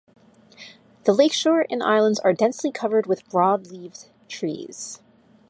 The 1.03 1.13
lakeshore 1.13 1.67
and 1.69 1.83
islands 1.83 2.17
are 2.21 2.33
densely 2.33 2.71
covered 2.71 3.05
with 3.05 3.29
broadleaved 3.29 4.09
trees. 4.27 4.99